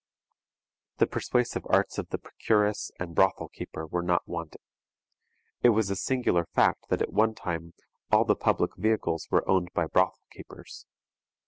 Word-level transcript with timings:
The 0.97 1.05
persuasive 1.05 1.63
arts 1.69 1.99
of 1.99 2.09
the 2.09 2.17
procuress 2.17 2.89
and 2.99 3.13
brothel 3.13 3.49
keeper 3.49 3.85
were 3.85 4.01
not 4.01 4.27
wanting. 4.27 4.63
It 5.61 5.69
was 5.69 5.91
a 5.91 5.95
singular 5.95 6.47
fact 6.55 6.87
that 6.89 7.03
at 7.03 7.13
one 7.13 7.35
time 7.35 7.75
all 8.11 8.25
the 8.25 8.35
public 8.35 8.75
vehicles 8.75 9.27
were 9.29 9.47
owned 9.47 9.69
by 9.75 9.85
brothel 9.85 10.21
keepers. 10.31 10.87